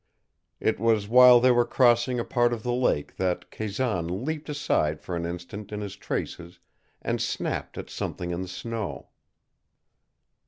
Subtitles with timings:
[0.59, 4.99] It was while they were crossing a part of the lake that Kazan leaped aside
[4.99, 6.57] for an instant in his traces
[7.03, 9.09] and snapped at something in the snow.